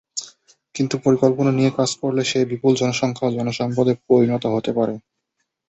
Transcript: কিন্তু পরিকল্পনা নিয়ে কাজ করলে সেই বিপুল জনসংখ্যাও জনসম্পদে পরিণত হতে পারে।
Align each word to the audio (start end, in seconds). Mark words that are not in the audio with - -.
কিন্তু 0.75 0.95
পরিকল্পনা 1.05 1.51
নিয়ে 1.53 1.71
কাজ 1.77 1.89
করলে 2.01 2.21
সেই 2.25 2.45
বিপুল 2.51 2.73
জনসংখ্যাও 2.75 3.35
জনসম্পদে 3.37 3.93
পরিণত 4.09 4.43
হতে 4.53 4.71
পারে। 4.77 4.93